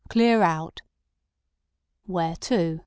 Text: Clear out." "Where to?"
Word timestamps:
Clear 0.09 0.41
out." 0.41 0.81
"Where 2.07 2.35
to?" 2.37 2.79